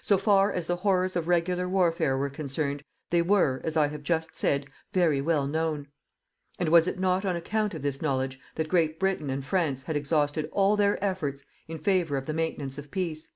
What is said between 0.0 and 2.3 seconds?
So far as the horrors of regular warfare were